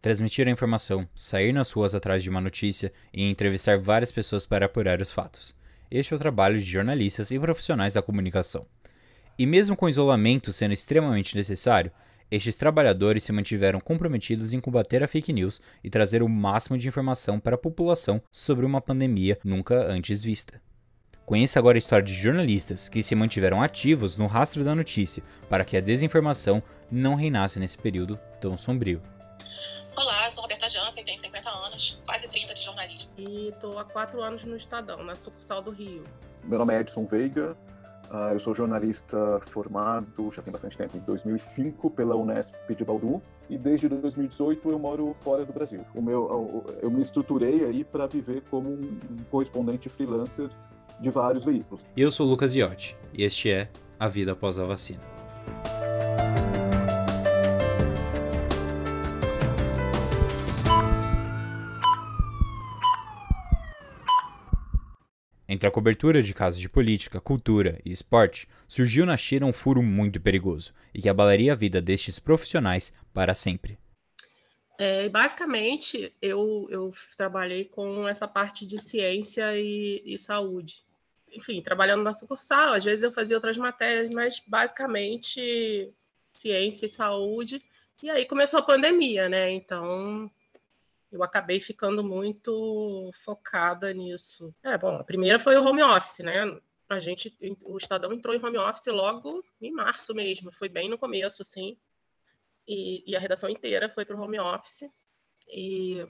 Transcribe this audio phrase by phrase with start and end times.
[0.00, 4.66] Transmitir a informação, sair nas ruas atrás de uma notícia e entrevistar várias pessoas para
[4.66, 5.56] apurar os fatos.
[5.90, 8.64] Este é o trabalho de jornalistas e profissionais da comunicação.
[9.36, 11.90] E mesmo com o isolamento sendo extremamente necessário,
[12.30, 16.86] estes trabalhadores se mantiveram comprometidos em combater a fake news e trazer o máximo de
[16.86, 20.60] informação para a população sobre uma pandemia nunca antes vista.
[21.26, 25.64] Conheça agora a história de jornalistas que se mantiveram ativos no rastro da notícia para
[25.64, 29.02] que a desinformação não reinasse nesse período tão sombrio.
[29.98, 33.10] Olá, eu sou Roberta Jansen, tenho 50 anos, quase 30 de jornalismo.
[33.18, 36.04] E estou há quatro anos no Estadão, na sucursal do Rio.
[36.44, 37.56] Meu nome é Edson Veiga,
[38.10, 43.20] Uh, eu sou jornalista formado, já tem bastante tempo, em 2005 pela Unesp de Bauru
[43.50, 45.84] e desde 2018 eu moro fora do Brasil.
[45.94, 50.48] O meu, eu me estruturei aí para viver como um correspondente freelancer
[50.98, 51.84] de vários veículos.
[51.94, 53.68] Eu sou Lucas Iotti e este é
[54.00, 55.17] A Vida Após a Vacina.
[65.48, 69.82] Entre a cobertura de casos de política, cultura e esporte, surgiu na China um furo
[69.82, 73.78] muito perigoso e que abalaria a vida destes profissionais para sempre.
[74.78, 80.82] É, basicamente, eu, eu trabalhei com essa parte de ciência e, e saúde.
[81.32, 85.90] Enfim, trabalhando na sucursal, às vezes eu fazia outras matérias, mas basicamente
[86.34, 87.62] ciência e saúde.
[88.02, 89.50] E aí começou a pandemia, né?
[89.50, 90.30] Então
[91.10, 94.54] eu acabei ficando muito focada nisso.
[94.62, 96.32] É, bom, a primeira foi o home office, né?
[96.88, 100.98] A gente, o Estadão entrou em home office logo em março mesmo, foi bem no
[100.98, 101.78] começo, assim.
[102.66, 104.90] E, e a redação inteira foi para o home office.
[105.48, 106.06] E,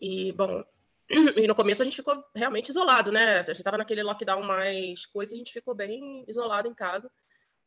[0.00, 0.62] e, bom,
[1.36, 3.40] e no começo a gente ficou realmente isolado, né?
[3.40, 7.10] A gente estava naquele lockdown mais coisa, a gente ficou bem isolado em casa.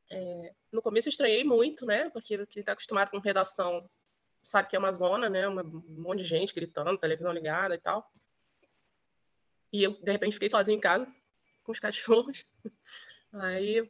[0.09, 2.09] É, no começo eu estranhei muito, né?
[2.11, 3.87] Porque quem está acostumado com redação
[4.47, 5.47] sabe que é uma zona, né?
[5.47, 5.61] Um
[6.01, 8.09] monte de gente gritando, televisão ligada e tal.
[9.71, 11.05] E eu, de repente, fiquei sozinha em casa,
[11.63, 12.45] com os cachorros.
[13.33, 13.89] Aí.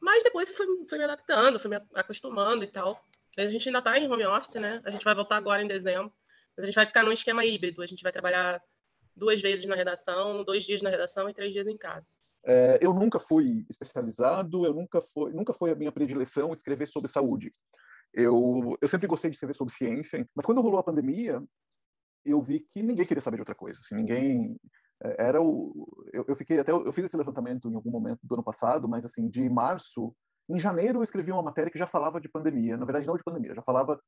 [0.00, 3.00] Mas depois fui, fui me adaptando, fui me acostumando e tal.
[3.38, 4.82] A gente ainda está em home office, né?
[4.84, 6.12] A gente vai voltar agora em dezembro.
[6.56, 7.82] Mas a gente vai ficar num esquema híbrido.
[7.82, 8.60] A gente vai trabalhar
[9.14, 12.06] duas vezes na redação, dois dias na redação e três dias em casa.
[12.42, 17.10] É, eu nunca fui especializado, eu nunca foi, nunca foi a minha predileção escrever sobre
[17.10, 17.52] saúde.
[18.12, 21.42] Eu, eu sempre gostei de escrever sobre ciência, mas quando rolou a pandemia,
[22.24, 23.80] eu vi que ninguém queria saber de outra coisa.
[23.80, 24.56] Assim, ninguém
[25.02, 28.34] é, era o eu, eu, fiquei até eu fiz esse levantamento em algum momento do
[28.34, 30.14] ano passado, mas assim de março,
[30.48, 32.76] em janeiro eu escrevi uma matéria que já falava de pandemia.
[32.76, 34.00] Na verdade não de pandemia, já falava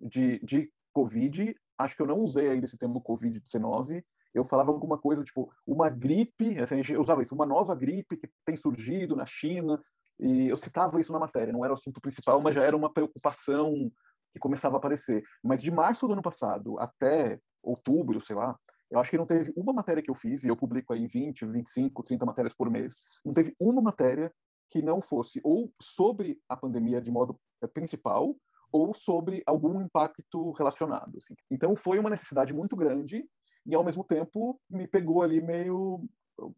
[0.00, 1.54] de, de covid.
[1.78, 4.02] Acho que eu não usei ainda esse termo covid-19.
[4.32, 8.30] Eu falava alguma coisa tipo uma gripe, assim, eu usava isso, uma nova gripe que
[8.44, 9.82] tem surgido na China,
[10.20, 12.92] e eu citava isso na matéria, não era o assunto principal, mas já era uma
[12.92, 13.90] preocupação
[14.32, 15.22] que começava a aparecer.
[15.42, 18.56] Mas de março do ano passado até outubro, sei lá,
[18.90, 21.46] eu acho que não teve uma matéria que eu fiz, e eu publico aí 20,
[21.46, 22.94] 25, 30 matérias por mês,
[23.24, 24.32] não teve uma matéria
[24.68, 28.36] que não fosse ou sobre a pandemia de modo eh, principal,
[28.72, 31.16] ou sobre algum impacto relacionado.
[31.16, 31.34] Assim.
[31.50, 33.24] Então foi uma necessidade muito grande
[33.66, 36.04] e, ao mesmo tempo, me pegou ali meio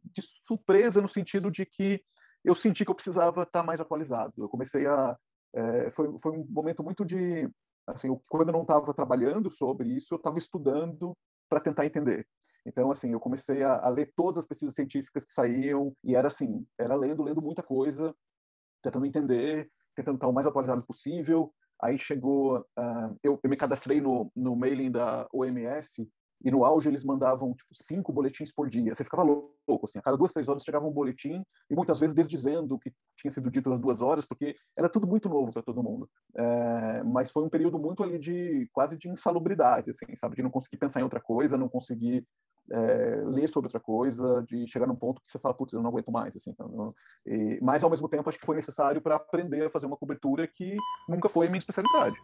[0.04, 2.02] de surpresa no sentido de que
[2.44, 4.32] eu senti que eu precisava estar mais atualizado.
[4.38, 5.16] Eu comecei a
[5.54, 7.48] é, foi, foi um momento muito de
[7.86, 11.16] assim, eu, quando eu não estava trabalhando sobre isso, eu estava estudando
[11.48, 12.26] para tentar entender.
[12.64, 16.28] Então, assim, eu comecei a, a, ler todas as pesquisas científicas que saíam e era
[16.28, 18.14] assim, era lendo, lendo muita coisa,
[18.82, 21.52] tentando entender, tentando estar o mais atualizado possível.
[21.82, 26.08] Aí chegou, uh, eu, eu, me cadastrei no, no mailing da OMS
[26.44, 28.94] e no auge eles mandavam tipo, cinco boletins por dia.
[28.94, 32.14] Você ficava louco, assim, a cada duas, três horas chegava um boletim, e muitas vezes
[32.14, 35.62] desdizendo o que tinha sido dito nas duas horas, porque era tudo muito novo para
[35.62, 36.08] todo mundo.
[36.36, 40.36] É, mas foi um período muito ali de quase de insalubridade, assim, sabe?
[40.36, 42.26] De não conseguir pensar em outra coisa, não conseguir
[42.70, 45.90] é, ler sobre outra coisa, de chegar num ponto que você fala, putz, eu não
[45.90, 46.50] aguento mais, assim.
[46.50, 46.94] Então,
[47.26, 50.46] e, mas, ao mesmo tempo, acho que foi necessário para aprender a fazer uma cobertura
[50.46, 50.76] que
[51.08, 52.16] nunca foi minha especialidade.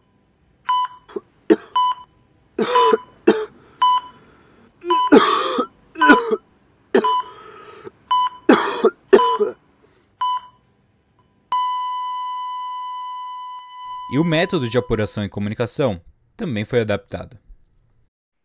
[14.11, 16.03] E o método de apuração e comunicação
[16.35, 17.37] também foi adaptado.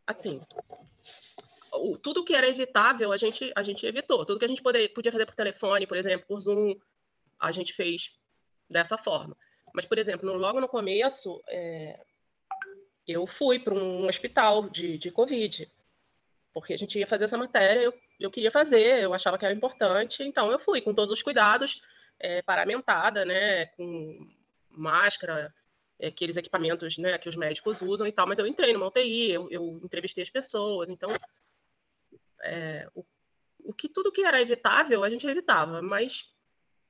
[0.06, 0.40] Assim,
[2.02, 4.26] tudo que era evitável, a gente, a gente evitou.
[4.26, 6.74] Tudo que a gente poder, podia fazer por telefone, por exemplo, por Zoom,
[7.40, 8.12] a gente fez
[8.68, 9.34] dessa forma.
[9.74, 11.98] Mas, por exemplo, no, logo no começo, é,
[13.08, 15.70] eu fui para um hospital de, de Covid,
[16.52, 19.54] porque a gente ia fazer essa matéria, eu, eu queria fazer, eu achava que era
[19.54, 21.80] importante, então eu fui com todos os cuidados,
[22.20, 24.30] é, paramentada, né, com
[24.76, 25.52] máscara,
[26.02, 29.48] aqueles equipamentos né, que os médicos usam e tal, mas eu entrei numa UTI, eu,
[29.50, 31.08] eu entrevistei as pessoas, então
[32.42, 33.04] é, o,
[33.60, 36.28] o que tudo que era evitável a gente evitava, mas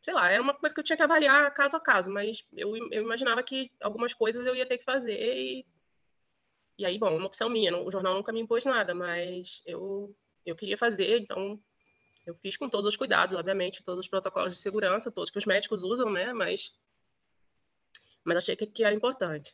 [0.02, 2.76] sei lá, era uma coisa que eu tinha que avaliar caso a caso, mas eu,
[2.92, 5.66] eu imaginava que algumas coisas eu ia ter que fazer e,
[6.76, 10.14] e aí, bom, uma opção minha, o jornal nunca me impôs nada, mas eu,
[10.44, 11.58] eu queria fazer, então
[12.26, 15.46] eu fiz com todos os cuidados, obviamente, todos os protocolos de segurança, todos que os
[15.46, 16.70] médicos usam, né, mas,
[18.24, 19.52] mas achei que, que era importante.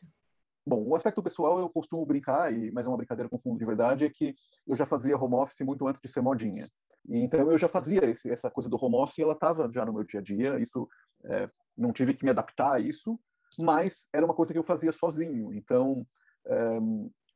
[0.67, 3.65] Bom, o aspecto pessoal eu costumo brincar, e, mas é uma brincadeira com fundo de
[3.65, 4.37] verdade, é que
[4.67, 6.71] eu já fazia home office muito antes de ser modinha.
[7.09, 9.93] E, então eu já fazia esse, essa coisa do home office ela estava já no
[9.93, 10.61] meu dia a dia.
[10.61, 10.89] Isso
[11.25, 13.19] é, não tive que me adaptar a isso,
[13.59, 15.53] mas era uma coisa que eu fazia sozinho.
[15.55, 16.07] Então
[16.47, 16.79] é,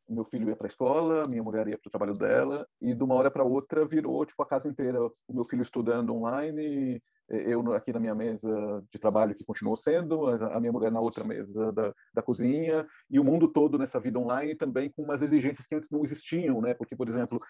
[0.08, 3.02] meu filho ia para a escola, minha mulher ia para o trabalho dela e de
[3.02, 5.00] uma hora para outra virou tipo a casa inteira.
[5.02, 8.48] O meu filho estudando online, eu aqui na minha mesa
[8.92, 13.18] de trabalho que continuou sendo, a minha mulher na outra mesa da, da cozinha e
[13.18, 16.74] o mundo todo nessa vida online também com umas exigências que antes não existiam, né?
[16.74, 17.40] Porque, por exemplo,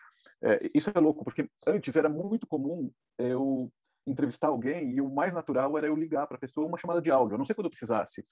[0.43, 3.71] é, isso é louco porque antes era muito comum eu
[4.07, 7.11] entrevistar alguém e o mais natural era eu ligar para a pessoa uma chamada de
[7.11, 8.25] áudio, a não sei quando eu precisasse.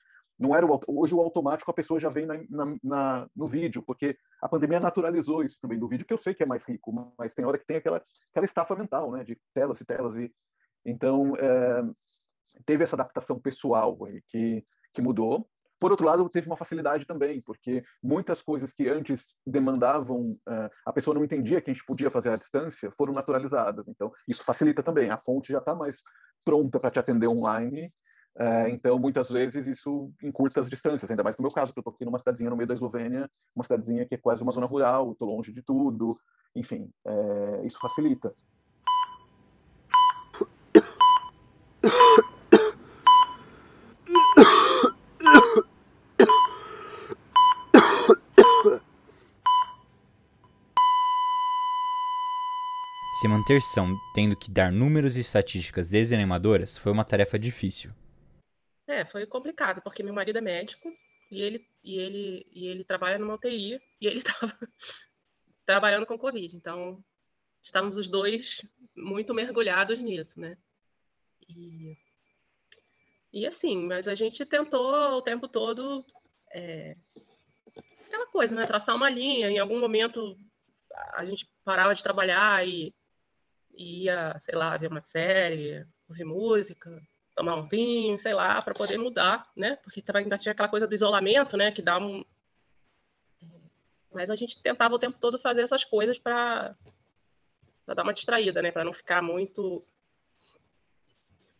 [0.42, 3.82] Não era o, hoje o automático a pessoa já vem na, na, na, no vídeo,
[3.82, 6.92] porque a pandemia naturalizou isso também do vídeo, que eu sei que é mais rico,
[7.16, 10.32] mas tem hora que tem aquela, aquela estafa mental, né, de telas e telas e
[10.84, 11.82] então, é,
[12.64, 13.96] teve essa adaptação pessoal
[14.28, 15.48] que, que mudou.
[15.78, 20.92] Por outro lado, teve uma facilidade também, porque muitas coisas que antes demandavam, uh, a
[20.92, 23.88] pessoa não entendia que a gente podia fazer à distância, foram naturalizadas.
[23.88, 25.10] Então, isso facilita também.
[25.10, 26.00] A fonte já está mais
[26.44, 27.88] pronta para te atender online.
[28.34, 31.10] Uh, então, muitas vezes, isso encurta as distâncias.
[31.10, 33.30] Ainda mais no meu caso, que eu estou aqui numa cidadezinha no meio da Eslovênia,
[33.54, 36.16] uma cidadezinha que é quase uma zona rural, estou longe de tudo.
[36.54, 38.34] Enfim, uh, isso facilita.
[53.20, 57.92] Se manter são tendo que dar números e estatísticas desanimadoras foi uma tarefa difícil.
[58.92, 60.94] É, foi complicado, porque meu marido é médico
[61.30, 64.54] e ele, e ele, e ele trabalha numa UTI e ele estava
[65.64, 66.54] trabalhando com Covid.
[66.54, 67.02] Então,
[67.62, 68.60] estávamos os dois
[68.94, 70.58] muito mergulhados nisso, né?
[71.48, 71.96] E,
[73.32, 76.04] e assim, mas a gente tentou o tempo todo
[76.52, 76.94] é,
[78.06, 78.66] aquela coisa, né?
[78.66, 79.48] Traçar uma linha.
[79.48, 80.36] Em algum momento
[81.14, 82.94] a gente parava de trabalhar e
[83.74, 87.02] ia, sei lá, ver uma série, ouvir música,
[87.34, 89.76] tomar um vinho, sei lá, para poder mudar, né?
[89.76, 91.72] Porque ainda tinha aquela coisa do isolamento, né?
[91.72, 92.24] Que dá um.
[94.12, 96.76] Mas a gente tentava o tempo todo fazer essas coisas para
[97.86, 98.70] dar uma distraída, né?
[98.70, 99.84] Para não ficar muito.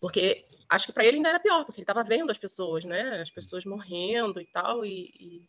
[0.01, 3.21] Porque acho que para ele ainda era pior, porque ele estava vendo as pessoas, né?
[3.23, 5.49] As pessoas morrendo e tal, e, e,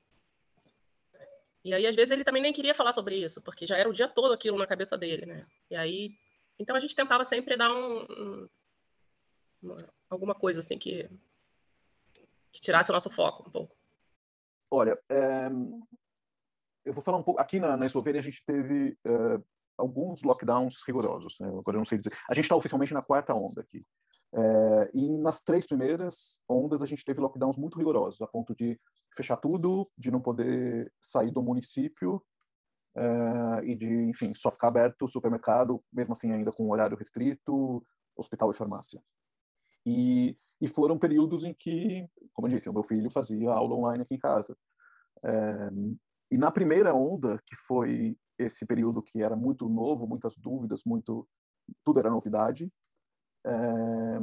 [1.65, 3.93] e aí às vezes ele também nem queria falar sobre isso, porque já era o
[3.93, 5.45] dia todo aquilo na cabeça dele, né?
[5.71, 6.11] E aí
[6.59, 8.47] então a gente tentava sempre dar um,
[10.13, 11.09] alguma coisa assim que,
[12.51, 13.75] que, tirasse o nosso foco um pouco.
[14.71, 15.49] Olha, é,
[16.85, 17.39] eu vou falar um pouco.
[17.39, 19.41] Aqui na, na Eslovênia a gente teve é,
[19.77, 21.37] alguns lockdowns rigorosos.
[21.39, 21.47] Né?
[21.47, 22.15] Agora eu não sei dizer.
[22.29, 23.85] A gente está oficialmente na quarta onda aqui.
[24.35, 28.79] É, e nas três primeiras ondas a gente teve lockdowns muito rigorosos, a ponto de
[29.15, 32.15] fechar tudo, de não poder sair do município
[32.95, 37.85] uh, e de, enfim, só ficar aberto o supermercado, mesmo assim ainda com horário restrito,
[38.15, 39.01] hospital e farmácia.
[39.85, 44.03] E, e foram períodos em que, como eu disse, o meu filho fazia aula online
[44.03, 44.57] aqui em casa.
[45.23, 45.71] Eh,
[46.31, 51.27] e na primeira onda, que foi esse período que era muito novo, muitas dúvidas, muito
[51.83, 52.71] tudo era novidade,
[53.45, 54.19] é,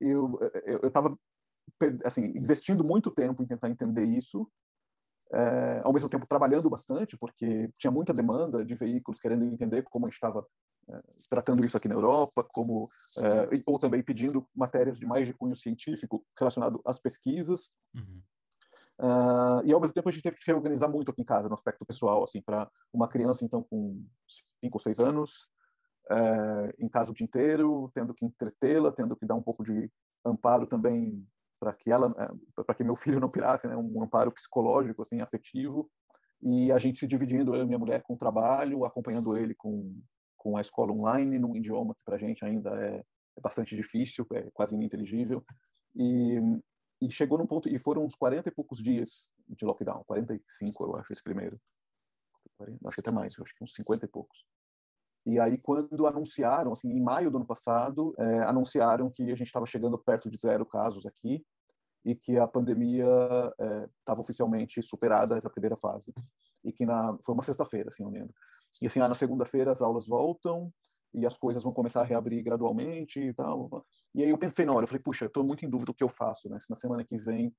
[0.00, 0.38] eu
[0.84, 1.18] estava
[2.04, 4.48] assim investindo muito tempo em tentar entender isso
[5.32, 10.08] é, ao mesmo tempo trabalhando bastante, porque tinha muita demanda de veículos querendo entender como
[10.08, 10.46] estava é,
[11.28, 12.88] tratando isso aqui na Europa, como
[13.18, 17.70] é, ou também pedindo matérias de mais de cunho científico relacionado às pesquisas.
[17.94, 18.22] Uhum.
[18.98, 21.48] Uh, e ao mesmo tempo a gente teve que se reorganizar muito aqui em casa
[21.48, 24.02] no aspecto pessoal, assim, para uma criança então com
[24.60, 25.52] cinco ou seis anos,
[26.10, 29.90] é, em casa o dia inteiro, tendo que entretê-la, tendo que dar um pouco de
[30.24, 31.26] amparo também
[31.60, 35.20] para que ela, é, para que meu filho não pirasse, né, um amparo psicológico, assim,
[35.20, 35.90] afetivo,
[36.42, 40.00] e a gente se dividindo, eu e minha mulher, com o trabalho, acompanhando ele com,
[40.46, 44.24] com a escola online, num idioma que para a gente ainda é, é, bastante difícil,
[44.32, 45.44] é quase ininteligível,
[45.92, 46.40] e,
[47.02, 50.96] e chegou num ponto, e foram uns 40 e poucos dias de lockdown, 45 eu
[50.96, 51.60] acho, esse primeiro,
[52.58, 54.46] 40, acho que até mais, acho que uns 50 e poucos.
[55.26, 59.48] E aí, quando anunciaram, assim, em maio do ano passado, é, anunciaram que a gente
[59.48, 61.44] estava chegando perto de zero casos aqui
[62.04, 63.04] e que a pandemia
[63.98, 66.14] estava é, oficialmente superada essa primeira fase
[66.66, 68.32] e que na foi uma sexta-feira, assim, eu lembro.
[68.82, 70.72] E assim, ah, na segunda-feira as aulas voltam
[71.14, 73.84] e as coisas vão começar a reabrir gradualmente e tal.
[74.14, 75.94] E aí eu pensei na hora, eu falei, puxa, eu estou muito em dúvida do
[75.94, 76.58] que eu faço, né?
[76.60, 77.54] Se na semana que vem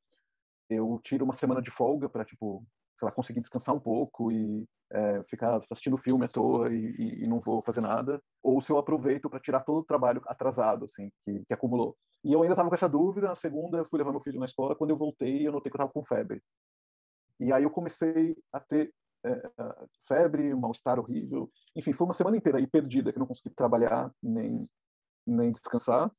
[0.69, 2.65] eu tiro uma semana de folga para tipo,
[2.97, 7.23] sei lá, conseguir descansar um pouco e é, ficar assistindo filme à toa e, e,
[7.23, 10.85] e, não vou fazer nada, ou se eu aproveito para tirar todo o trabalho atrasado,
[10.85, 11.95] assim, que, que acumulou.
[12.23, 13.27] E eu ainda estava com essa dúvida.
[13.27, 14.75] Na segunda, eu fui levar meu filho na escola.
[14.75, 16.41] Quando eu voltei, eu notei que eu estava com febre.
[17.39, 18.91] E aí eu comecei a ter
[19.27, 21.49] é, febre, um mal-estar horrível.
[21.75, 24.69] Enfim, foi uma semana inteira aí perdida, que eu não consegui trabalhar nem,
[25.25, 26.11] nem descansar.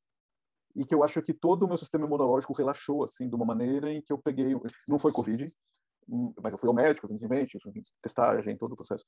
[0.75, 3.91] E que eu acho que todo o meu sistema imunológico relaxou, assim, de uma maneira
[3.91, 4.55] em que eu peguei.
[4.87, 5.51] Não foi Covid,
[6.41, 7.57] mas eu fui ao médico, evidentemente,
[8.01, 9.03] testagem, todo o processo.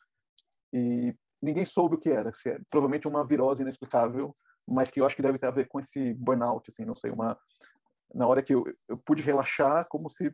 [0.73, 2.33] E ninguém soube o que era.
[2.33, 4.35] Se é, provavelmente uma virose inexplicável,
[4.67, 7.11] mas que eu acho que deve ter a ver com esse burnout, assim, não sei,
[7.11, 7.37] uma
[8.13, 10.31] na hora que eu, eu pude relaxar, como se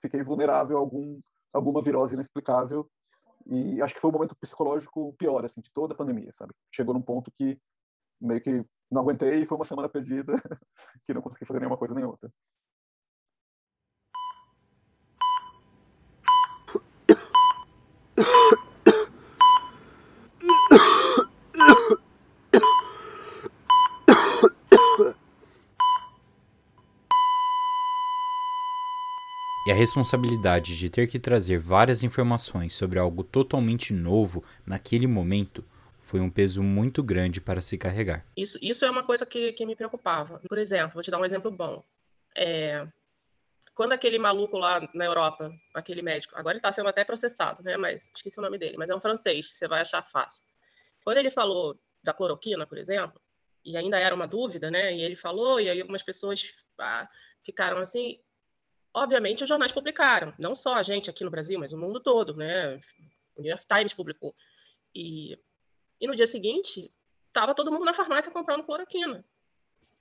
[0.00, 1.20] fiquei vulnerável a algum
[1.52, 2.88] alguma virose inexplicável
[3.48, 6.52] e acho que foi o momento psicológico pior, assim, de toda a pandemia, sabe?
[6.70, 7.58] Chegou num ponto que
[8.20, 10.34] meio que não aguentei e foi uma semana perdida
[11.06, 12.30] que não consegui fazer nenhuma coisa nem outra.
[29.68, 35.62] E a responsabilidade de ter que trazer várias informações sobre algo totalmente novo naquele momento
[36.00, 38.24] foi um peso muito grande para se carregar.
[38.34, 40.40] Isso, isso é uma coisa que, que me preocupava.
[40.48, 41.84] Por exemplo, vou te dar um exemplo bom.
[42.34, 42.88] É,
[43.74, 47.76] quando aquele maluco lá na Europa, aquele médico, agora ele está sendo até processado, né?
[47.76, 50.40] Mas esqueci o nome dele, mas é um francês, você vai achar fácil.
[51.04, 53.20] Quando ele falou da cloroquina, por exemplo,
[53.62, 54.96] e ainda era uma dúvida, né?
[54.96, 57.06] E ele falou, e aí algumas pessoas ah,
[57.44, 58.18] ficaram assim,
[58.94, 62.36] obviamente, os jornais publicaram, não só a gente aqui no Brasil, mas o mundo todo,
[62.36, 62.76] né?
[63.36, 64.34] O New York Times publicou.
[64.94, 65.38] E,
[66.00, 66.92] e no dia seguinte,
[67.26, 69.24] estava todo mundo na farmácia comprando cloroquina.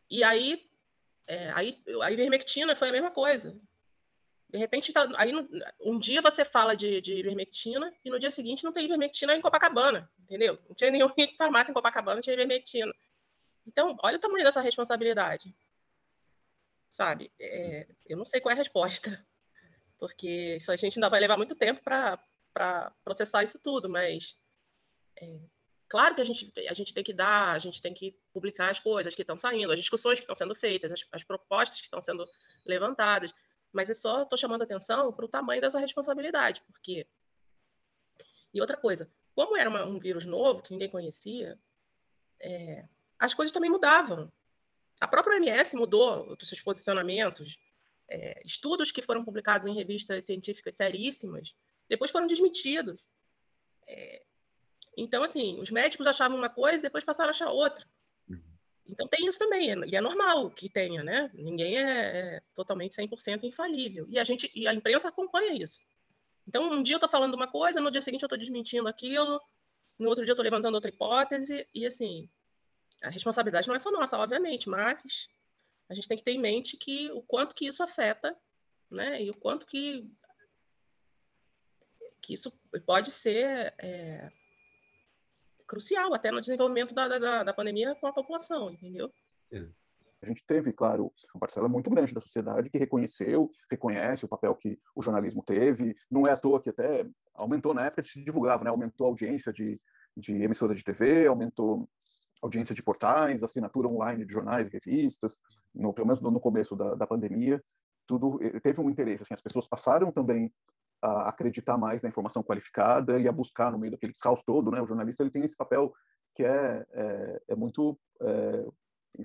[0.10, 0.66] E aí,
[1.28, 3.60] é, aí a ivermectina foi a mesma coisa.
[4.50, 5.34] De repente, tá, aí
[5.82, 9.42] um dia você fala de, de ivermectina e no dia seguinte não tem ivermectina em
[9.42, 10.58] Copacabana, entendeu?
[10.70, 12.94] Não tinha nenhuma farmácia em Copacabana, não tinha ivermectina.
[13.66, 15.54] Então, olha o tamanho dessa responsabilidade
[16.90, 17.32] sabe?
[17.40, 19.10] É, eu não sei qual é a resposta,
[20.00, 24.36] porque isso a gente ainda vai levar muito tempo para processar isso tudo, mas
[25.22, 25.40] é,
[25.90, 28.80] claro que a gente, a gente tem que dar, a gente tem que publicar as
[28.80, 32.02] coisas que estão saindo, as discussões que estão sendo feitas, as, as propostas que estão
[32.02, 32.28] sendo
[32.66, 33.32] levantadas,
[33.72, 37.08] mas eu só estou chamando atenção para o tamanho dessa responsabilidade, porque
[38.54, 41.60] e outra coisa, como era uma, um vírus novo que ninguém conhecia,
[42.42, 42.88] é,
[43.20, 44.32] as coisas também mudavam.
[45.00, 47.58] A própria OMS mudou os seus posicionamentos.
[48.10, 51.54] É, estudos que foram publicados em revistas científicas seríssimas,
[51.90, 53.00] depois foram desmentidos.
[53.86, 54.24] É,
[54.98, 57.86] então, assim, os médicos achavam uma coisa, depois passaram a achar outra.
[58.28, 58.42] Uhum.
[58.88, 61.30] Então tem isso também, e é normal que tenha, né?
[61.34, 64.08] Ninguém é, é totalmente 100% infalível.
[64.10, 65.80] E a gente, e a imprensa acompanha isso.
[66.48, 69.40] Então, um dia eu estou falando uma coisa, no dia seguinte eu estou desmentindo aquilo,
[70.00, 72.30] no outro dia eu estou levantando outra hipótese, e assim,
[73.04, 75.28] a responsabilidade não é só nossa, obviamente, mas
[75.90, 78.36] a gente tem que ter em mente que o quanto que isso afeta,
[78.90, 79.22] né?
[79.22, 80.10] E o quanto que,
[82.22, 82.52] que isso
[82.86, 84.32] pode ser é,
[85.68, 89.12] crucial até no desenvolvimento da, da, da pandemia com a população, entendeu?
[90.22, 94.56] A gente teve, claro, uma parcela muito grande da sociedade que reconheceu, reconhece o papel
[94.56, 95.96] que o jornalismo teve.
[96.10, 98.70] Não é à toa que até aumentou na época, se divulgava, né?
[98.70, 99.80] aumentou a audiência de,
[100.16, 101.88] de emissora de TV, aumentou
[102.42, 105.38] audiência de portais, assinatura online de jornais e revistas,
[105.74, 107.62] no, pelo menos no começo da, da pandemia,
[108.06, 109.24] tudo eh, teve um interesse.
[109.24, 110.52] Assim, as pessoas passaram também
[111.02, 114.82] a acreditar mais na informação qualificada e a buscar no meio daquele caos todo, né?
[114.82, 115.94] O jornalista ele tem esse papel
[116.36, 118.66] que é, é, é muito é,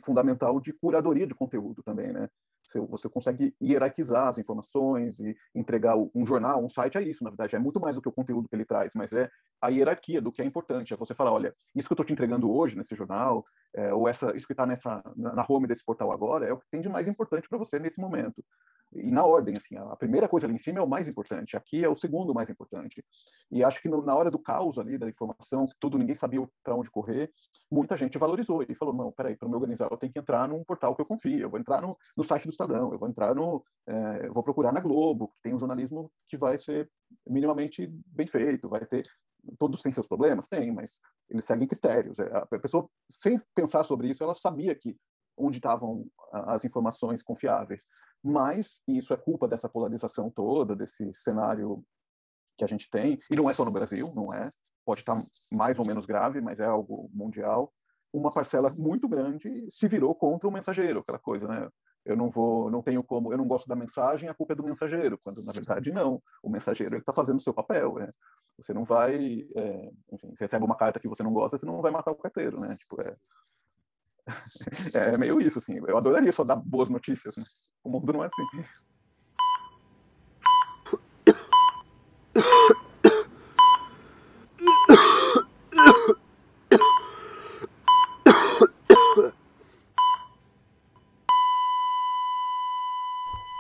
[0.01, 2.29] fundamental de curadoria de conteúdo também, né?
[2.89, 7.57] Você consegue hierarquizar as informações e entregar um jornal, um site, é isso, na verdade.
[7.57, 9.29] É muito mais do que o conteúdo que ele traz, mas é
[9.61, 10.95] a hierarquia do que é importante.
[10.95, 14.09] É você falar, olha, isso que eu estou te entregando hoje nesse jornal, é, ou
[14.09, 16.89] essa, isso que está nessa na home desse portal agora, é o que tem de
[16.89, 18.45] mais importante para você nesse momento
[18.95, 21.83] e na ordem, assim, a primeira coisa ali em cima é o mais importante, aqui
[21.83, 23.05] é o segundo mais importante.
[23.51, 26.75] E acho que no, na hora do caos ali, da informação, tudo, ninguém sabia para
[26.75, 27.31] onde correr,
[27.71, 30.63] muita gente valorizou e falou, não, peraí, para me organizar, eu tenho que entrar num
[30.63, 33.35] portal que eu confio, eu vou entrar no, no site do Estadão, eu vou entrar
[33.35, 36.91] no, é, vou procurar na Globo, que tem um jornalismo que vai ser
[37.27, 39.07] minimamente bem feito, vai ter
[39.59, 40.47] todos têm seus problemas?
[40.47, 42.19] Tem, mas eles seguem critérios.
[42.19, 44.97] É, a pessoa, sem pensar sobre isso, ela sabia que
[45.37, 47.81] onde estavam as informações confiáveis.
[48.23, 51.85] Mas isso é culpa dessa polarização toda, desse cenário
[52.57, 54.49] que a gente tem, e não é só no Brasil, não é,
[54.85, 57.73] pode estar mais ou menos grave, mas é algo mundial.
[58.13, 61.69] Uma parcela muito grande se virou contra o mensageiro, aquela coisa, né?
[62.05, 64.65] Eu não vou, não tenho como, eu não gosto da mensagem, a culpa é do
[64.65, 66.21] mensageiro, quando na verdade não.
[66.43, 68.13] O mensageiro está fazendo o seu papel, né?
[68.59, 71.81] Você não vai, é, enfim, você recebe uma carta que você não gosta, você não
[71.81, 72.77] vai matar o carteiro, né?
[72.77, 73.17] Tipo, é,
[75.15, 75.79] é meio isso, assim.
[75.87, 77.45] Eu adoraria só dar boas notícias, né?
[77.85, 78.65] O mundo não é assim.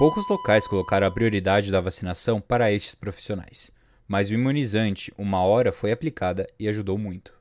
[0.02, 3.70] Poucos locais colocaram a prioridade da vacinação para estes profissionais,
[4.08, 7.32] mas o imunizante, uma hora, foi aplicada e ajudou muito.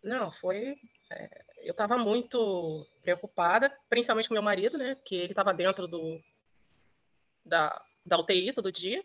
[0.00, 0.76] Não, foi.
[1.10, 4.96] É, eu estava muito preocupada, principalmente com meu marido, né?
[5.04, 6.22] Que ele estava dentro do,
[7.44, 9.04] da, da UTI todo dia.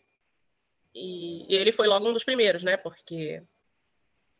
[0.93, 2.77] E, e, ele foi logo um dos primeiros, né?
[2.77, 3.41] Porque,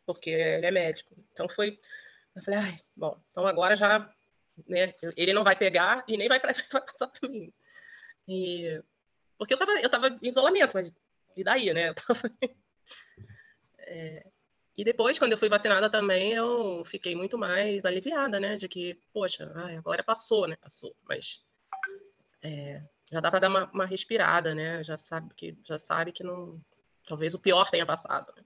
[0.06, 1.12] porque ele é médico.
[1.32, 1.76] Então foi.
[2.36, 4.08] Eu falei, ai, bom, então agora já.
[4.68, 7.52] Né, ele não vai pegar e nem vai, vai passar para mim.
[8.28, 8.82] E,
[9.38, 10.92] porque eu tava, eu tava em isolamento, mas
[11.36, 11.92] e daí, né?
[12.06, 12.20] Tava...
[13.78, 14.26] É,
[14.76, 18.56] e depois, quando eu fui vacinada também, eu fiquei muito mais aliviada, né?
[18.56, 20.56] De que, poxa, ai, agora passou, né?
[20.56, 21.42] Passou, mas
[22.42, 24.82] é, já dá para dar uma, uma, respirada, né?
[24.82, 26.60] Já sabe que já sabe que não,
[27.06, 28.32] talvez o pior tenha passado.
[28.36, 28.42] Né?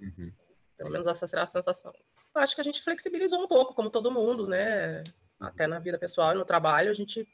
[0.00, 0.32] Uhum.
[0.76, 1.92] Pelo menos essa será a sensação.
[2.34, 5.02] Acho que a gente flexibilizou um pouco, como todo mundo, né?
[5.40, 7.28] Até na vida pessoal e no trabalho, a gente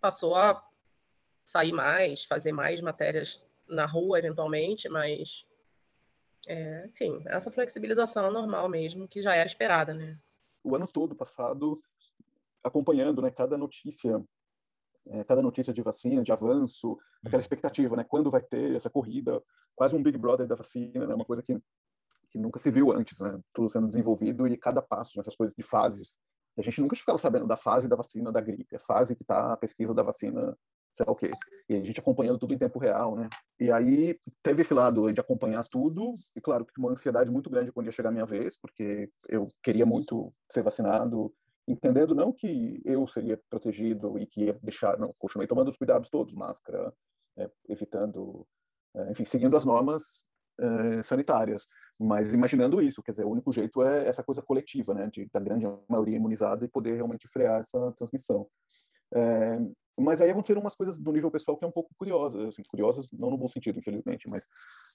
[0.00, 0.54] passou a
[1.50, 5.44] sair mais, fazer mais matérias na rua, eventualmente, mas,
[6.46, 10.16] é, enfim, essa flexibilização é normal mesmo, que já era esperada, né?
[10.62, 11.80] O ano todo passado,
[12.62, 14.22] acompanhando, né, cada notícia,
[15.08, 19.42] é, cada notícia de vacina, de avanço, aquela expectativa, né, quando vai ter essa corrida,
[19.74, 21.60] quase um Big Brother da vacina, né, uma coisa que
[22.30, 23.40] que nunca se viu antes, né?
[23.52, 26.16] Tudo sendo desenvolvido e cada passo nessas coisas de fases.
[26.56, 29.52] A gente nunca ficava sabendo da fase da vacina da gripe, a fase que está
[29.52, 30.56] a pesquisa da vacina
[30.92, 31.30] sei lá o quê.
[31.68, 33.28] E a gente acompanhando tudo em tempo real, né?
[33.58, 37.86] E aí teve esse lado de acompanhar tudo, e claro uma ansiedade muito grande quando
[37.86, 41.32] ia chegar a minha vez, porque eu queria muito ser vacinado,
[41.66, 46.08] entendendo não que eu seria protegido e que ia deixar, não, continuei tomando os cuidados
[46.10, 46.92] todos, máscara,
[47.38, 48.46] é, evitando,
[48.94, 50.24] é, enfim, seguindo as normas
[50.60, 51.66] é, sanitárias,
[51.98, 55.40] mas imaginando isso, quer dizer, o único jeito é essa coisa coletiva, né, de da
[55.40, 58.48] grande maioria imunizada e poder realmente frear essa transmissão.
[60.00, 63.10] Mas aí aconteceram umas coisas do nível pessoal que é um pouco curiosas, assim, curiosas
[63.12, 64.48] não no bom sentido, infelizmente, mas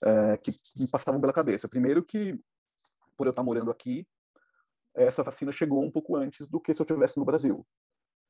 [0.03, 1.67] é, que me passavam pela cabeça.
[1.67, 2.39] Primeiro que,
[3.15, 4.07] por eu estar morando aqui,
[4.95, 7.65] essa vacina chegou um pouco antes do que se eu estivesse no Brasil.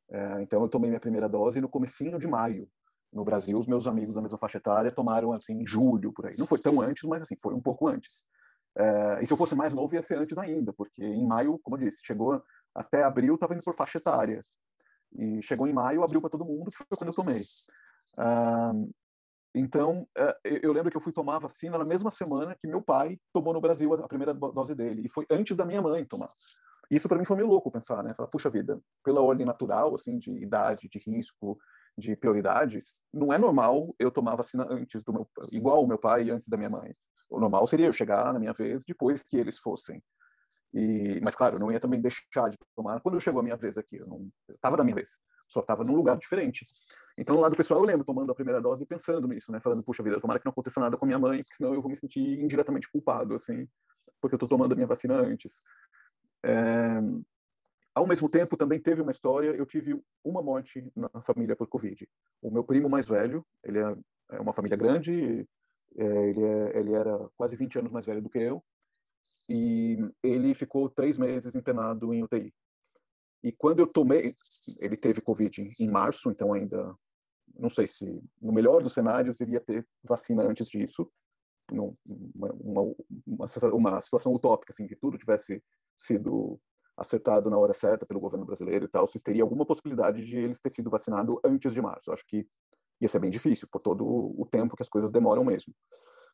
[0.10, 2.68] É, então eu tomei minha primeira dose no comecinho de maio.
[3.14, 6.36] No Brasil, os meus amigos da mesma faixa etária tomaram assim em julho, por aí.
[6.38, 8.26] Não foi tão antes, mas assim, foi um pouco antes.
[8.78, 11.78] É, e se eu fosse mais novo, ia ser antes ainda, porque em maio, como
[11.78, 14.42] eu disse, chegou até abril, estava indo por faixa etária.
[15.14, 17.42] E chegou em maio, abriu para todo mundo, que foi quando eu tomei.
[18.18, 18.74] Ah,
[19.54, 23.18] então, é, eu lembro que eu fui tomar vacina na mesma semana que meu pai
[23.32, 25.04] tomou no Brasil a primeira dose dele.
[25.06, 26.30] E foi antes da minha mãe tomar.
[26.92, 28.14] Isso para mim foi meio louco pensar, né?
[28.14, 31.58] Falar, puxa vida, pela ordem natural, assim, de idade, de risco,
[31.98, 36.30] de prioridades, não é normal eu tomar vacina antes do meu, igual o meu pai
[36.30, 36.92] antes da minha mãe.
[37.30, 40.04] O normal seria eu chegar na minha vez depois que eles fossem.
[40.76, 43.00] E, mas, claro, eu não ia também deixar de tomar.
[43.00, 45.12] Quando chegou a minha vez aqui, eu estava na minha vez,
[45.48, 46.66] só estava num lugar diferente.
[47.18, 49.62] Então, lá do pessoal, eu lembro tomando a primeira dose e pensando nisso, né?
[49.62, 51.90] Falando, puxa vida, tomara que não aconteça nada com minha mãe, porque senão eu vou
[51.90, 53.66] me sentir indiretamente culpado, assim,
[54.20, 55.62] porque eu estou tomando a minha vacina antes.
[56.44, 57.00] É...
[57.96, 62.06] Ao mesmo tempo, também teve uma história, eu tive uma morte na família por Covid.
[62.42, 63.96] O meu primo mais velho, ele é,
[64.32, 65.48] é uma família grande,
[65.96, 68.62] é, ele, é, ele era quase 20 anos mais velho do que eu,
[69.48, 72.54] e ele ficou três meses internado em UTI.
[73.44, 74.36] E quando eu tomei,
[74.80, 76.96] ele teve Covid em março, então ainda,
[77.60, 78.06] não sei se,
[78.42, 81.08] no melhor dos cenários, iria ter vacina antes disso,
[81.72, 81.96] uma,
[82.60, 82.96] uma,
[83.74, 85.64] uma, situação utópica, assim, que tudo tivesse
[85.96, 86.60] sido
[86.98, 90.60] acertado na hora certa pelo governo brasileiro e tal, se teria alguma possibilidade de eles
[90.60, 92.12] ter sido vacinado antes de março.
[92.12, 92.48] Acho que
[93.02, 95.74] ia ser bem difícil, por todo o tempo que as coisas demoram mesmo.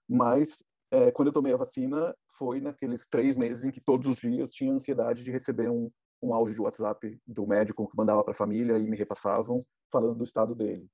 [0.08, 4.17] Mas é, quando eu tomei a vacina, foi naqueles três meses em que todos os
[4.17, 5.89] dias tinha ansiedade de receber um,
[6.21, 10.15] um áudio de WhatsApp do médico que mandava para a família e me repassavam falando
[10.15, 10.88] do estado dele.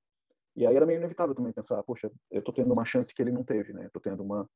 [0.55, 3.31] E aí era meio inevitável também pensar, poxa, eu estou tendo uma chance que ele
[3.31, 3.88] não teve, né?
[3.88, 4.47] Estou tendo uma,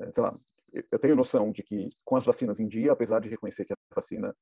[0.00, 0.36] é, sei lá,
[0.72, 3.76] eu tenho noção de que com as vacinas em dia, apesar de reconhecer que a
[3.94, 4.34] vacina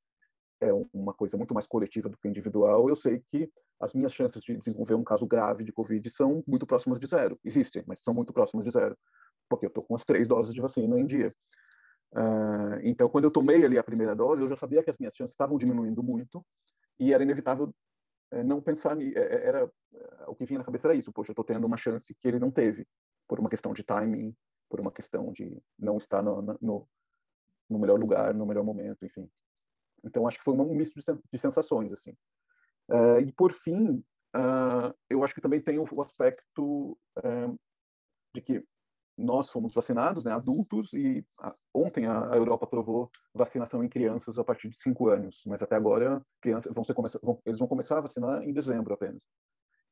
[0.61, 4.43] é uma coisa muito mais coletiva do que individual, eu sei que as minhas chances
[4.43, 7.39] de desenvolver um caso grave de Covid são muito próximas de zero.
[7.45, 8.97] Existem, mas são muito próximas de zero,
[9.49, 11.35] porque eu estou com as três doses de vacina em dia.
[12.13, 15.15] Uh, então, quando eu tomei ali a primeira dose, eu já sabia que as minhas
[15.15, 16.45] chances estavam diminuindo muito
[16.99, 17.73] e era inevitável
[18.31, 19.71] é, não pensar é, é, era
[20.27, 22.39] o que vinha na cabeça era isso poxa eu estou tendo uma chance que ele
[22.39, 22.87] não teve
[23.29, 24.35] por uma questão de timing
[24.69, 26.89] por uma questão de não estar no, no,
[27.69, 29.31] no melhor lugar no melhor momento enfim
[30.05, 30.99] então acho que foi um misto
[31.33, 32.17] de sensações assim
[32.91, 34.03] uh, e por fim
[34.35, 36.99] uh, eu acho que também tem o aspecto
[38.35, 38.65] de que
[39.17, 44.39] nós fomos vacinados, né, adultos, e a, ontem a, a, Europa aprovou vacinação em crianças
[44.39, 47.99] a partir de 5 anos, mas até agora crianças vão ser vão, eles vão começar
[47.99, 49.23] a vacinar em dezembro apenas.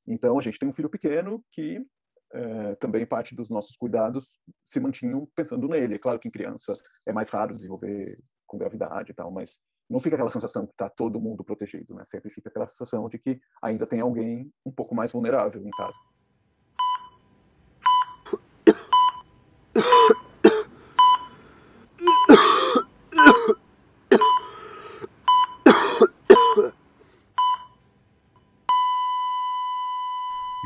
[0.07, 1.85] Então a gente tem um filho pequeno que
[2.33, 5.95] é, também parte dos nossos cuidados se mantinham pensando nele.
[5.95, 6.75] É claro que em criança
[7.07, 9.59] é mais raro desenvolver com gravidade e tal, mas
[9.89, 12.05] não fica aquela sensação que está todo mundo protegido, né?
[12.05, 15.95] Sempre fica aquela sensação de que ainda tem alguém um pouco mais vulnerável em casa.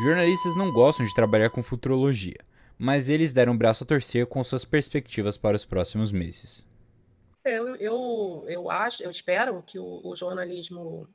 [0.01, 2.38] Jornalistas não gostam de trabalhar com futurologia,
[2.79, 6.66] mas eles deram um braço a torcer com suas perspectivas para os próximos meses.
[7.44, 11.09] Eu, eu, eu acho, eu espero que o, o jornalismo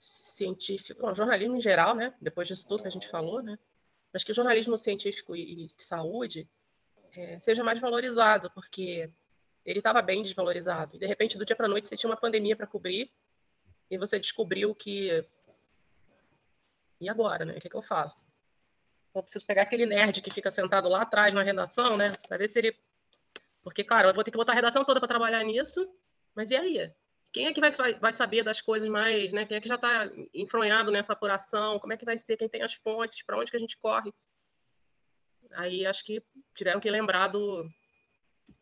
[0.00, 2.12] científico, bom, jornalismo em geral, né?
[2.20, 3.58] Depois disso tudo que a gente falou, né?
[4.14, 6.48] Mas que o jornalismo científico e, de saúde
[7.14, 9.10] é, seja mais valorizado, porque
[9.66, 10.96] ele estava bem desvalorizado.
[10.96, 13.10] E de repente, do dia para a noite, você tinha uma pandemia para cobrir
[13.90, 15.24] e você descobriu que
[17.00, 17.56] e agora, né?
[17.56, 18.24] O que, que eu faço?
[19.14, 22.12] Eu preciso pegar aquele nerd que fica sentado lá atrás na redação, né?
[22.26, 22.76] Para ver se ele.
[23.62, 25.88] Porque, claro, eu vou ter que botar a redação toda para trabalhar nisso,
[26.34, 26.92] mas e aí?
[27.34, 29.44] Quem é que vai, vai saber das coisas mais, né?
[29.44, 31.80] Quem é que já está enfronhado nessa apuração?
[31.80, 32.36] Como é que vai ser?
[32.36, 33.24] Quem tem as fontes?
[33.24, 34.14] Para onde que a gente corre?
[35.50, 36.22] Aí acho que
[36.54, 37.68] tiveram que lembrar do,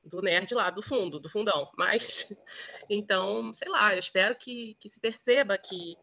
[0.03, 1.71] do nerd lá, do fundo, do fundão.
[1.77, 2.33] Mas,
[2.89, 5.95] então, sei lá, eu espero que, que se perceba que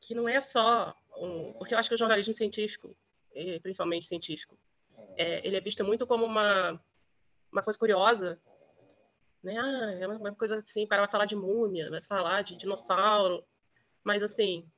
[0.00, 2.96] que não é só um, porque eu acho que o jornalismo científico,
[3.62, 4.58] principalmente científico,
[5.16, 6.80] é, ele é visto muito como uma
[7.52, 8.40] uma coisa curiosa,
[9.42, 9.58] né?
[9.58, 13.44] Ah, é uma coisa assim, para vai falar de múmia, vai falar de dinossauro,
[14.04, 14.70] mas assim,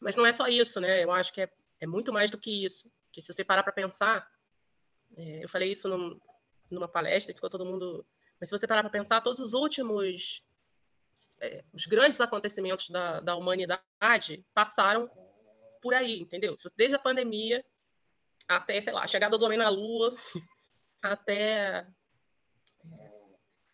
[0.00, 1.04] mas não é só isso, né?
[1.04, 2.90] Eu acho que é, é muito mais do que isso.
[3.12, 4.28] Que se você parar para pensar,
[5.16, 6.18] é, eu falei isso num,
[6.70, 8.04] numa palestra ficou todo mundo.
[8.40, 10.42] Mas se você parar para pensar, todos os últimos
[11.40, 15.10] é, os grandes acontecimentos da, da humanidade passaram
[15.80, 16.56] por aí, entendeu?
[16.76, 17.64] Desde a pandemia
[18.48, 20.16] até, sei lá, a chegada do homem na Lua,
[21.02, 21.86] até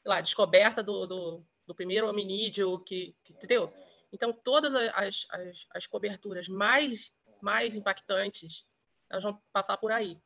[0.09, 3.73] lá, descoberta do, do, do primeiro hominídeo, que, que, entendeu?
[4.13, 8.65] Então, todas as, as, as coberturas mais, mais impactantes,
[9.11, 10.19] elas vão passar por aí.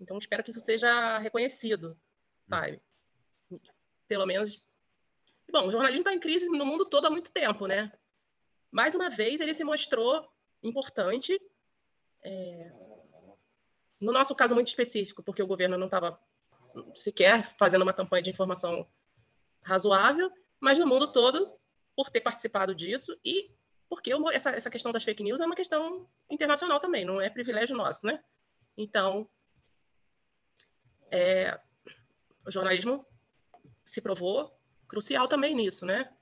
[0.00, 1.98] Então, espero que isso seja reconhecido,
[2.48, 2.80] sabe?
[4.06, 4.62] Pelo menos
[5.50, 7.92] Bom, o jornalismo está em crise no mundo todo há muito tempo, né?
[8.70, 10.28] Mais uma vez, ele se mostrou
[10.62, 11.40] importante.
[12.22, 12.72] É...
[14.00, 16.20] No nosso caso muito específico, porque o governo não estava
[16.96, 18.86] sequer fazendo uma campanha de informação
[19.66, 21.52] razoável, mas no mundo todo,
[21.94, 23.50] por ter participado disso e
[23.88, 27.76] porque essa, essa questão das fake news é uma questão internacional também, não é privilégio
[27.76, 28.22] nosso, né?
[28.76, 29.28] Então,
[31.10, 31.58] é,
[32.46, 33.06] o jornalismo
[33.84, 36.12] se provou crucial também nisso, né?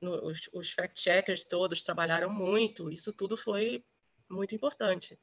[0.00, 3.84] No, os, os fact-checkers todos trabalharam muito, isso tudo foi
[4.28, 5.18] muito importante.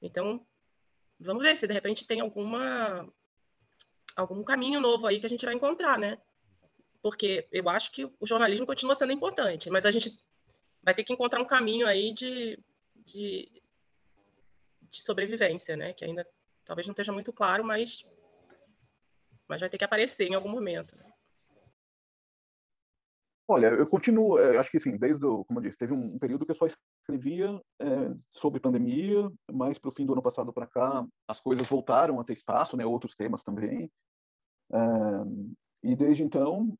[0.00, 0.44] Então,
[1.20, 3.08] vamos ver se de repente tem alguma
[4.16, 6.20] algum caminho novo aí que a gente vai encontrar, né?
[7.02, 10.16] Porque eu acho que o jornalismo continua sendo importante, mas a gente
[10.82, 12.58] vai ter que encontrar um caminho aí de,
[13.04, 13.62] de,
[14.90, 15.92] de sobrevivência, né?
[15.92, 16.26] Que ainda
[16.64, 18.04] talvez não esteja muito claro, mas,
[19.48, 20.96] mas vai ter que aparecer em algum momento.
[23.48, 26.46] Olha, eu continuo, é, acho que sim, desde, o, como eu disse, teve um, período
[26.46, 27.86] que eu só escrevia é,
[28.32, 32.24] sobre pandemia, mas para o fim do ano passado para cá, as coisas voltaram a
[32.24, 33.90] ter espaço, né, outros temas também.
[34.72, 34.78] É,
[35.82, 36.72] e desde então,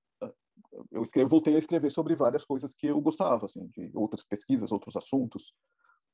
[0.91, 4.73] eu escrevo, voltei a escrever sobre várias coisas que eu gostava, assim, de outras pesquisas,
[4.73, 5.53] outros assuntos.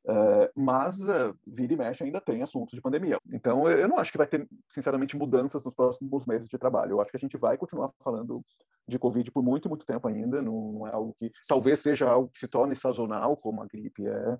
[0.05, 3.19] Uh, mas uh, vira e mexe ainda tem assuntos de pandemia.
[3.31, 6.93] Então eu não acho que vai ter, sinceramente, mudanças nos próximos meses de trabalho.
[6.93, 8.43] Eu acho que a gente vai continuar falando
[8.89, 10.41] de Covid por muito, muito tempo ainda.
[10.41, 14.39] Não, é algo que talvez seja algo que se torne sazonal, como a gripe é.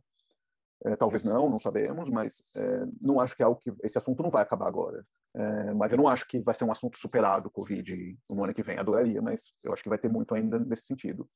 [0.85, 4.23] É, talvez não, não sabemos, mas é, não acho que é algo que esse assunto
[4.23, 5.05] não vai acabar agora.
[5.35, 8.63] É, mas eu não acho que vai ser um assunto superado Covid no ano que
[8.63, 8.79] vem.
[8.79, 11.29] Adoraria, mas eu acho que vai ter muito ainda nesse sentido.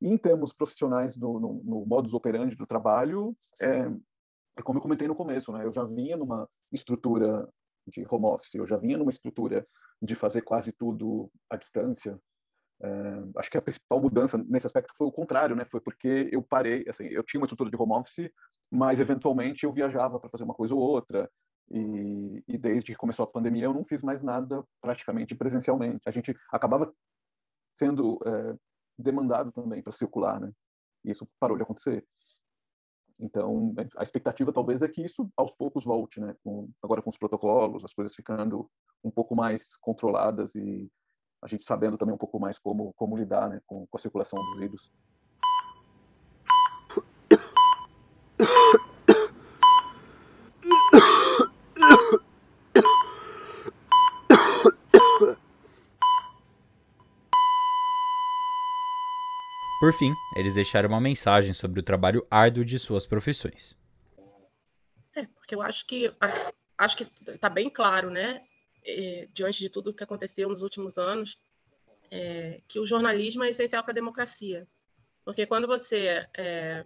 [0.00, 3.90] E em termos profissionais no, no, no modus operandi do trabalho, é,
[4.56, 5.64] é como eu comentei no começo, né?
[5.64, 7.48] Eu já vinha numa estrutura
[7.86, 9.66] de home office, eu já vinha numa estrutura
[10.00, 12.18] de fazer quase tudo à distância.
[12.82, 12.88] É,
[13.36, 15.64] acho que a principal mudança nesse aspecto foi o contrário, né?
[15.64, 18.30] Foi porque eu parei, assim, eu tinha uma estrutura de home office,
[18.70, 21.30] mas eventualmente eu viajava para fazer uma coisa ou outra.
[21.70, 26.08] E, e, desde que começou a pandemia eu não fiz mais nada praticamente presencialmente.
[26.08, 26.92] A gente acabava
[27.74, 28.56] sendo é,
[28.98, 30.52] demandado também para circular, né?
[31.04, 32.04] E isso parou de acontecer.
[33.18, 36.34] Então, a expectativa talvez é que isso aos poucos volte, né?
[36.42, 38.68] Com, agora com os protocolos, as coisas ficando
[39.04, 40.90] um pouco mais controladas e
[41.42, 43.60] a gente sabendo também um pouco mais como, como lidar né?
[43.66, 44.92] com, com a circulação dos vírus.
[59.80, 63.78] Por fim, eles deixaram uma mensagem sobre o trabalho árduo de suas profissões.
[65.14, 66.14] É, porque eu acho que
[66.76, 68.42] acho que está bem claro, né,
[68.84, 71.38] é, diante de tudo o que aconteceu nos últimos anos,
[72.10, 74.66] é, que o jornalismo é essencial para a democracia,
[75.24, 76.84] porque quando você é,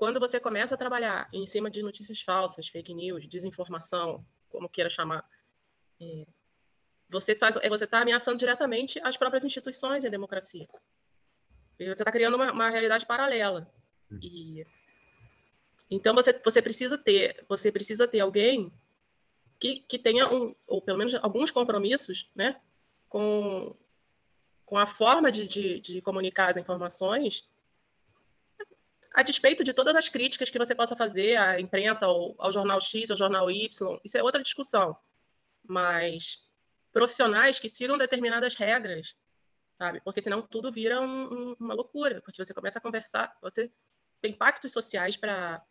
[0.00, 4.88] quando você começa a trabalhar em cima de notícias falsas, fake news, desinformação, como queira
[4.88, 5.22] chamar,
[6.00, 6.26] é,
[7.10, 10.66] você está tá ameaçando diretamente as próprias instituições e a democracia.
[11.78, 13.70] E você está criando uma, uma, realidade paralela.
[14.10, 14.18] Hum.
[14.22, 14.66] E
[15.90, 18.72] então você, você precisa ter você precisa ter alguém
[19.58, 22.58] que, que tenha um ou pelo menos alguns compromissos, né,
[23.06, 23.76] com
[24.64, 27.44] com a forma de, de, de comunicar as informações
[29.14, 32.80] a despeito de todas as críticas que você possa fazer à imprensa, ao, ao, jornal
[32.80, 34.96] X, ao jornal Y, isso é outra discussão.
[35.66, 36.38] Mas
[36.92, 39.14] profissionais que sigam determinadas regras
[39.80, 39.98] sabe?
[40.02, 43.72] Porque senão tudo vira um, um, uma loucura, porque você começa a conversar, você
[44.20, 45.64] tem pactos sociais para,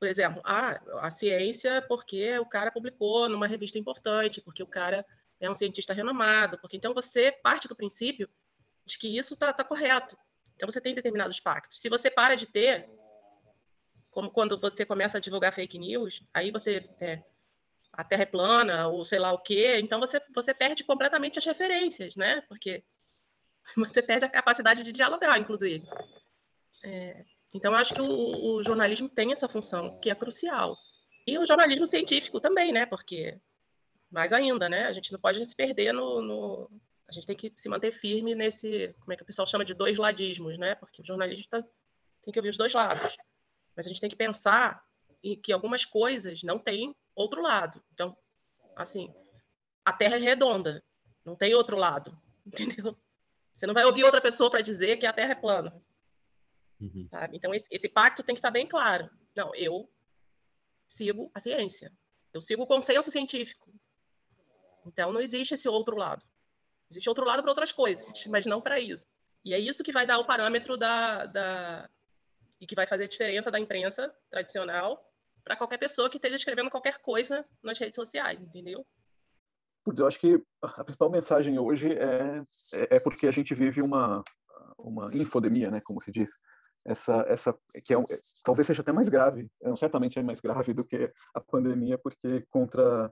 [0.00, 5.06] por exemplo, ah, a ciência porque o cara publicou numa revista importante, porque o cara
[5.38, 8.28] é um cientista renomado, porque então você parte do princípio
[8.84, 10.18] de que isso está tá correto.
[10.58, 11.80] Então você tem determinados pactos.
[11.80, 12.90] Se você para de ter,
[14.10, 17.22] como quando você começa a divulgar fake news, aí você é,
[17.92, 21.44] a Terra é plana ou sei lá o quê, então você você perde completamente as
[21.44, 22.40] referências, né?
[22.48, 22.82] Porque
[23.76, 25.86] você perde a capacidade de dialogar, inclusive.
[26.82, 30.76] É, então, acho que o, o, jornalismo tem essa função, que é crucial.
[31.24, 32.84] E o jornalismo científico também, né?
[32.84, 33.38] Porque,
[34.10, 34.86] mais ainda, né?
[34.86, 36.70] A gente não pode se perder no, no...
[37.08, 39.72] A gente tem que se manter firme nesse, como é que o pessoal chama de
[39.72, 40.74] dois ladismos, né?
[40.74, 41.66] Porque o jornalista
[42.22, 43.16] tem que ouvir os dois lados.
[43.74, 44.84] Mas a gente tem que pensar
[45.22, 47.82] em que algumas coisas não têm outro lado.
[47.94, 48.16] Então,
[48.76, 49.12] assim,
[49.84, 50.84] a Terra é redonda,
[51.24, 52.16] não tem outro lado,
[52.46, 52.96] entendeu?
[53.56, 55.82] Você não vai ouvir outra pessoa para dizer que a Terra é plana.
[56.80, 57.08] Uhum.
[57.32, 59.10] Então, esse, esse, pacto tem que estar bem claro.
[59.34, 59.90] Não, eu
[60.86, 61.92] sigo a ciência.
[62.32, 63.72] Eu sigo o consenso científico.
[64.86, 66.24] Então, não existe esse outro lado.
[66.90, 69.04] Existe outro lado para outras coisas, mas não para isso.
[69.44, 71.90] E é isso que vai dar o parâmetro da, da
[72.60, 75.04] e que vai fazer a diferença da imprensa tradicional
[75.44, 78.84] para qualquer pessoa que esteja escrevendo qualquer coisa nas redes sociais, entendeu?
[79.96, 82.42] eu acho que a principal mensagem hoje é,
[82.74, 84.22] é, é porque a gente vive uma,
[84.76, 86.32] uma infodemia, né, como se diz.
[86.84, 87.96] Essa, essa que é,
[88.44, 92.44] talvez seja até mais grave, é, certamente é mais grave do que a pandemia, porque
[92.50, 93.10] contra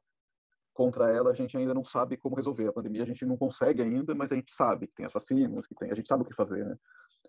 [0.76, 2.68] contra ela a gente ainda não sabe como resolver.
[2.68, 5.66] A pandemia a gente não consegue ainda, mas a gente sabe que tem as vacinas,
[5.66, 6.76] que tem, a gente sabe o que fazer, né?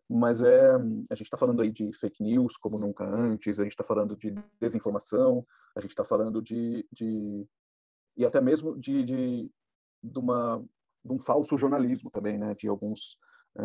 [0.09, 0.75] Mas é,
[1.09, 4.15] a gente está falando aí de fake news como nunca antes, a gente está falando
[4.17, 7.47] de desinformação, a gente está falando de, de
[8.17, 9.51] e até mesmo de, de,
[10.03, 10.63] de, uma,
[11.03, 12.53] de um falso jornalismo também, né?
[12.53, 13.17] De alguns
[13.57, 13.63] é,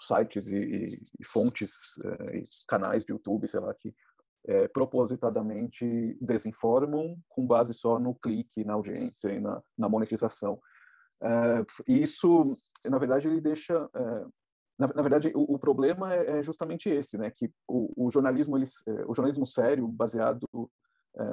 [0.00, 1.72] sites e, e fontes
[2.04, 3.92] é, e canais de YouTube, sei lá, que
[4.46, 10.60] é, propositadamente desinformam com base só no clique, na audiência e na, na monetização.
[11.88, 12.54] E isso,
[12.84, 13.88] na verdade, ele deixa
[14.78, 17.30] na, na, verdade, o, o problema é, é, justamente esse, né?
[17.30, 18.66] Que o, o jornalismo, ele,
[19.06, 20.48] o jornalismo sério, baseado
[21.16, 21.30] é,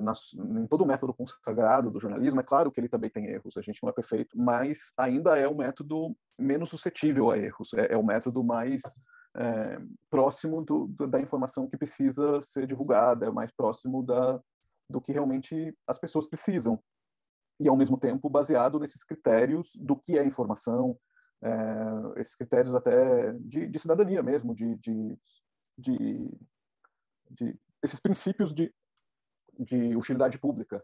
[0.59, 3.61] em todo o método consagrado do jornalismo, é claro que ele também tem erros, a
[3.61, 7.97] gente não é perfeito, mas ainda é o método menos suscetível a erros, é, é
[7.97, 8.81] o método mais
[9.35, 14.41] é, próximo do, da informação que precisa ser divulgada, é mais próximo da,
[14.89, 16.81] do que realmente as pessoas precisam.
[17.59, 20.97] E, ao mesmo tempo, baseado nesses critérios do que é informação,
[21.43, 25.17] é, esses critérios até de, de cidadania mesmo, de, de,
[27.29, 28.73] de, esses princípios de,
[29.57, 30.83] de utilidade pública.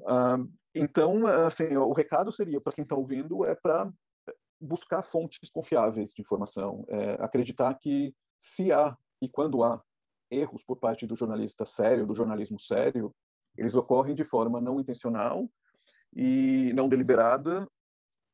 [0.00, 3.90] Uh, então, assim, o recado seria para quem está ouvindo é para
[4.64, 9.82] buscar fontes confiáveis de informação, é, acreditar que se há e quando há
[10.30, 13.14] erros por parte do jornalista sério, do jornalismo sério,
[13.56, 15.48] eles ocorrem de forma não intencional
[16.14, 17.68] e não deliberada,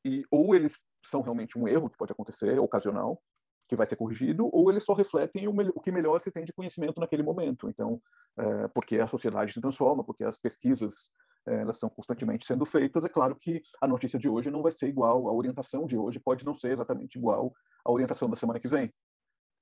[0.05, 3.23] e ou eles são realmente um erro que pode acontecer, ocasional,
[3.69, 6.53] que vai ser corrigido, ou eles só refletem o, o que melhor se tem de
[6.53, 7.69] conhecimento naquele momento.
[7.69, 8.01] Então,
[8.37, 11.11] é, porque a sociedade se transforma, porque as pesquisas
[11.47, 14.89] elas são constantemente sendo feitas, é claro que a notícia de hoje não vai ser
[14.89, 17.53] igual, a orientação de hoje pode não ser exatamente igual
[17.85, 18.93] à orientação da semana que vem.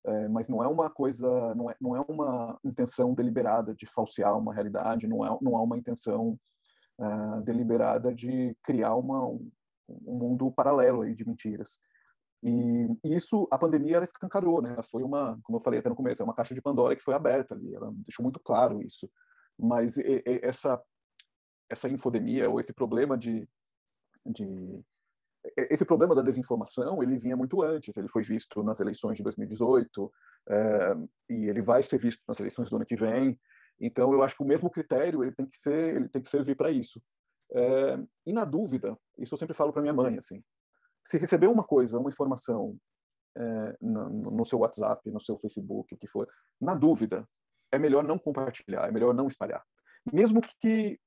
[0.06, 4.36] É, mas não é uma coisa, não é, não é uma intenção deliberada de falsear
[4.38, 6.38] uma realidade, não é, não há uma intenção
[6.98, 9.50] uh, deliberada de criar uma, um,
[9.88, 11.80] um mundo paralelo aí de mentiras.
[12.42, 14.76] E, isso, a pandemia, ela escancarou, né?
[14.84, 17.14] Foi uma, como eu falei até no começo, é uma caixa de Pandora que foi
[17.14, 19.10] aberta ali, ela deixou muito claro isso.
[19.58, 20.80] Mas e, e, essa
[21.68, 23.48] essa infodemia ou esse problema de,
[24.24, 24.84] de
[25.56, 30.12] esse problema da desinformação ele vinha muito antes ele foi visto nas eleições de 2018
[30.48, 30.96] é, eh,
[31.30, 33.38] e ele vai ser visto nas eleições do ano que vem.
[33.80, 36.56] Então eu acho que o mesmo critério ele tem que ser ele tem que servir
[36.56, 37.00] para isso.
[37.50, 40.42] É, e na dúvida isso eu sempre falo para minha mãe assim
[41.02, 42.76] se receber uma coisa uma informação
[43.34, 46.28] é, no, no seu WhatsApp no seu Facebook o que for
[46.60, 47.26] na dúvida
[47.72, 49.64] é melhor não compartilhar é melhor não espalhar.
[50.12, 51.00] Mesmo que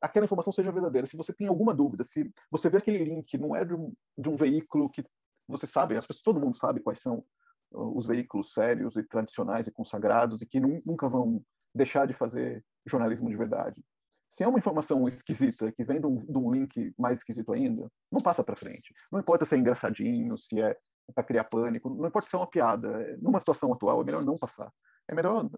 [0.00, 1.06] aquela informação seja verdadeira.
[1.06, 4.28] Se você tem alguma dúvida, se você vê aquele link, não é de um, de
[4.28, 5.04] um veículo que
[5.48, 7.24] você sabe, as pessoas, todo mundo sabe quais são
[7.72, 11.42] uh, os veículos sérios e tradicionais e consagrados e que nunca vão
[11.74, 13.82] deixar de fazer jornalismo de verdade.
[14.28, 17.88] Se é uma informação esquisita que vem de um, de um link mais esquisito ainda,
[18.10, 18.92] não passa para frente.
[19.12, 20.76] Não importa se é engraçadinho, se é
[21.14, 23.16] para criar pânico, não importa se é uma piada.
[23.18, 24.72] Numa situação atual, é melhor não passar.
[25.08, 25.48] É melhor.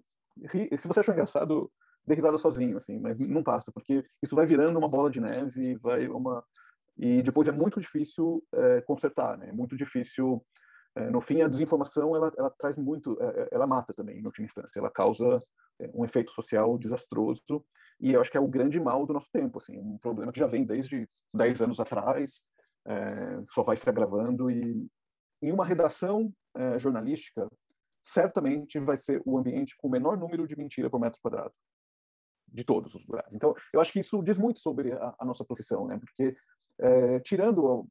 [0.77, 1.73] Se você achou engraçado,
[2.09, 5.77] dê risada sozinho, assim, mas não passa, porque isso vai virando uma bola de neve,
[5.77, 6.45] vai uma
[6.99, 9.51] e depois é muito difícil é, consertar, né?
[9.51, 10.45] É muito difícil.
[10.97, 14.47] É, no fim, a desinformação ela, ela traz muito, é, ela mata também, em última
[14.47, 15.41] instância, ela causa
[15.95, 17.65] um efeito social desastroso
[18.01, 20.41] e eu acho que é o grande mal do nosso tempo, assim, um problema que
[20.41, 22.41] já vem desde 10 anos atrás,
[23.53, 24.89] só vai se agravando e
[25.41, 26.33] em uma redação
[26.79, 27.49] jornalística
[28.03, 31.55] certamente vai ser o ambiente com o menor número de mentira por metro quadrado
[32.53, 33.35] de todos os lugares.
[33.35, 35.99] Então, eu acho que isso diz muito sobre a, a nossa profissão, né?
[35.99, 36.37] Porque
[36.79, 37.87] é, tirando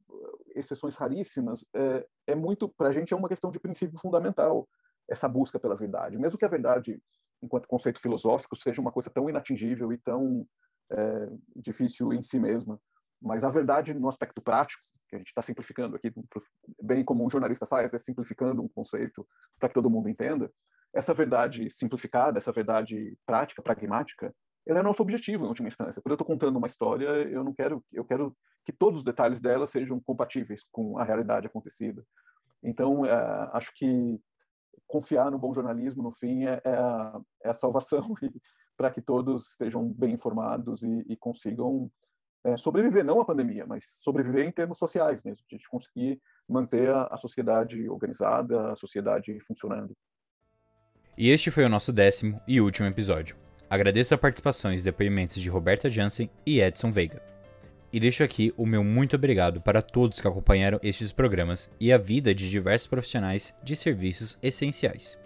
[0.54, 4.68] exceções raríssimas, é, é muito para a gente é uma questão de princípio fundamental
[5.08, 7.00] essa busca pela verdade, mesmo que a verdade,
[7.42, 10.46] enquanto conceito filosófico, seja uma coisa tão inatingível e tão
[10.90, 12.78] é, difícil em si mesma,
[13.20, 16.12] mas a verdade no aspecto prático, que a gente está simplificando aqui,
[16.82, 19.26] bem como um jornalista faz, é simplificando um conceito
[19.58, 20.52] para que todo mundo entenda,
[20.94, 24.34] essa verdade simplificada, essa verdade prática, pragmática,
[24.68, 26.02] ela é nosso objetivo em última instância.
[26.02, 29.40] Quando eu estou contando uma história, eu não quero, eu quero que todos os detalhes
[29.40, 32.04] dela sejam compatíveis com a realidade acontecida.
[32.62, 33.10] Então, é,
[33.54, 34.20] acho que
[34.86, 38.12] confiar no bom jornalismo, no fim, é, é, a, é a, salvação
[38.76, 41.90] para que todos estejam bem informados e, e consigam
[42.44, 46.20] é, sobreviver, não à pandemia, mas sobreviver em termos sociais mesmo, de a gente conseguir
[46.46, 49.96] manter a, a sociedade organizada, a sociedade funcionando.
[51.16, 53.47] E este foi o nosso décimo e último episódio.
[53.70, 57.22] Agradeço a participação e depoimentos de Roberta Jansen e Edson Veiga.
[57.92, 61.98] E deixo aqui o meu muito obrigado para todos que acompanharam estes programas e a
[61.98, 65.18] vida de diversos profissionais de serviços essenciais.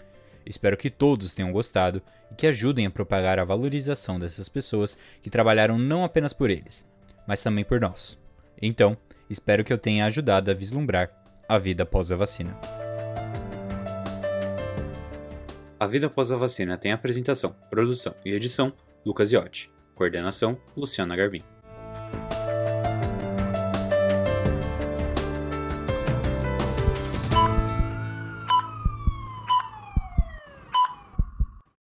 [0.44, 5.30] Espero que todos tenham gostado e que ajudem a propagar a valorização dessas pessoas que
[5.30, 6.88] trabalharam não apenas por eles,
[7.26, 8.18] mas também por nós.
[8.60, 8.96] Então,
[9.30, 11.10] espero que eu tenha ajudado a vislumbrar
[11.48, 12.58] a vida após a vacina.
[15.82, 18.72] A Vida Após a Vacina tem apresentação, produção e edição
[19.04, 19.68] Lucas Iotti.
[19.96, 21.42] Coordenação Luciana Garvin.